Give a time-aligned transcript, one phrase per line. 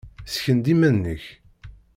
[0.25, 1.23] Ssken-d iman-nnek.